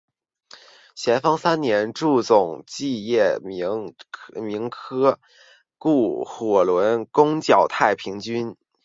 [0.95, 3.93] 咸丰三年助总督叶名
[4.33, 4.71] 琛
[5.77, 8.57] 雇觅火轮攻剿太平军。